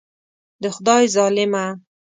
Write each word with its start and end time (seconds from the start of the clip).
د 0.61 0.63
خدای 0.75 1.03
ظالمه. 1.15 1.65